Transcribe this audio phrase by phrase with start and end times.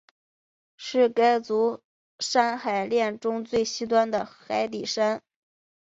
[0.77, 1.83] 是该组
[2.17, 5.21] 海山炼中最西端的海底山。